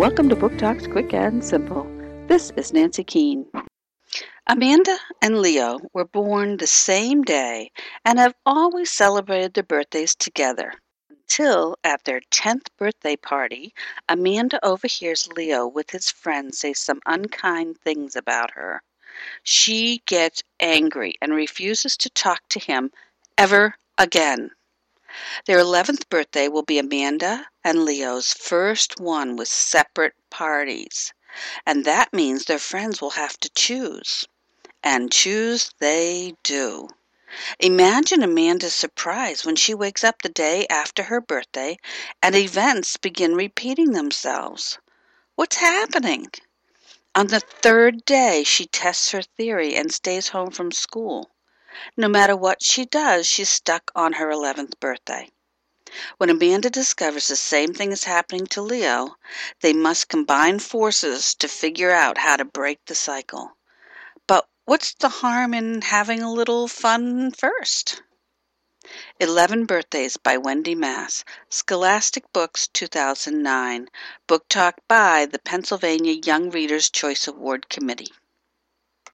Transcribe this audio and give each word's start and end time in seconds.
Welcome 0.00 0.30
to 0.30 0.34
Book 0.34 0.56
Talks 0.56 0.86
Quick 0.86 1.12
and 1.12 1.44
Simple. 1.44 1.86
This 2.26 2.52
is 2.56 2.72
Nancy 2.72 3.04
Keene. 3.04 3.44
Amanda 4.46 4.96
and 5.20 5.42
Leo 5.42 5.78
were 5.92 6.06
born 6.06 6.56
the 6.56 6.66
same 6.66 7.20
day 7.20 7.70
and 8.06 8.18
have 8.18 8.32
always 8.46 8.90
celebrated 8.90 9.52
their 9.52 9.62
birthdays 9.62 10.14
together. 10.14 10.72
Until 11.10 11.76
at 11.84 12.02
their 12.04 12.22
10th 12.30 12.68
birthday 12.78 13.14
party, 13.16 13.74
Amanda 14.08 14.58
overhears 14.64 15.28
Leo 15.36 15.66
with 15.66 15.90
his 15.90 16.10
friends 16.10 16.58
say 16.58 16.72
some 16.72 17.00
unkind 17.04 17.76
things 17.76 18.16
about 18.16 18.52
her. 18.52 18.82
She 19.42 20.00
gets 20.06 20.42
angry 20.60 21.16
and 21.20 21.34
refuses 21.34 21.98
to 21.98 22.08
talk 22.08 22.40
to 22.48 22.58
him 22.58 22.90
ever 23.36 23.74
again. 23.98 24.50
Their 25.46 25.58
11th 25.58 26.08
birthday 26.08 26.46
will 26.46 26.62
be 26.62 26.78
Amanda 26.78 27.48
and 27.64 27.84
Leo's 27.84 28.32
first 28.32 29.00
one 29.00 29.34
with 29.34 29.48
separate 29.48 30.14
parties, 30.30 31.12
and 31.66 31.84
that 31.84 32.12
means 32.12 32.44
their 32.44 32.60
friends 32.60 33.00
will 33.00 33.10
have 33.10 33.36
to 33.40 33.50
choose. 33.50 34.28
And 34.84 35.10
choose 35.10 35.72
they 35.80 36.36
do. 36.44 36.90
Imagine 37.58 38.22
Amanda's 38.22 38.74
surprise 38.74 39.44
when 39.44 39.56
she 39.56 39.74
wakes 39.74 40.04
up 40.04 40.22
the 40.22 40.28
day 40.28 40.66
after 40.68 41.02
her 41.02 41.20
birthday 41.20 41.76
and 42.22 42.34
events 42.34 42.96
begin 42.96 43.34
repeating 43.34 43.90
themselves. 43.90 44.78
What's 45.34 45.56
happening? 45.56 46.28
On 47.14 47.26
the 47.26 47.40
third 47.40 48.04
day, 48.04 48.44
she 48.44 48.66
tests 48.66 49.10
her 49.10 49.22
theory 49.22 49.74
and 49.74 49.92
stays 49.92 50.28
home 50.28 50.52
from 50.52 50.70
school. 50.70 51.30
No 51.96 52.08
matter 52.08 52.34
what 52.34 52.62
she 52.62 52.84
does, 52.84 53.26
she's 53.26 53.48
stuck 53.48 53.92
on 53.94 54.14
her 54.14 54.28
11th 54.28 54.80
birthday. 54.80 55.30
When 56.18 56.30
Amanda 56.30 56.70
discovers 56.70 57.28
the 57.28 57.36
same 57.36 57.74
thing 57.74 57.92
is 57.92 58.04
happening 58.04 58.46
to 58.48 58.62
Leo, 58.62 59.16
they 59.60 59.72
must 59.72 60.08
combine 60.08 60.58
forces 60.58 61.34
to 61.34 61.48
figure 61.48 61.90
out 61.90 62.18
how 62.18 62.36
to 62.36 62.44
break 62.44 62.84
the 62.86 62.94
cycle. 62.94 63.56
But 64.26 64.48
what's 64.64 64.94
the 64.94 65.08
harm 65.08 65.52
in 65.52 65.82
having 65.82 66.22
a 66.22 66.32
little 66.32 66.68
fun 66.68 67.32
first? 67.32 68.02
Eleven 69.20 69.66
Birthdays 69.66 70.16
by 70.16 70.38
Wendy 70.38 70.74
Mass, 70.74 71.24
Scholastic 71.48 72.32
Books, 72.32 72.66
2009. 72.68 73.88
Book 74.26 74.48
Talk 74.48 74.80
by 74.88 75.26
the 75.26 75.38
Pennsylvania 75.38 76.20
Young 76.24 76.50
Readers' 76.50 76.88
Choice 76.88 77.28
Award 77.28 77.68
Committee. 77.68 78.12